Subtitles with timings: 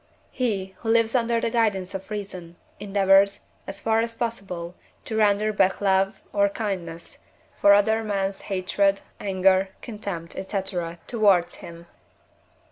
[0.31, 4.73] He, who lives under the guidance of reason, endeavours, as far as possible,
[5.05, 7.19] to render back love, or kindness,
[7.59, 10.61] for other men's hatred, anger, contempt, &c.,
[11.05, 11.85] towards him.